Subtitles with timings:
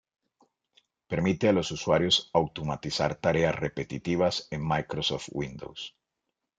[1.07, 5.95] Permite a los usuarios automatizar tareas repetitivas en Microsoft Windows.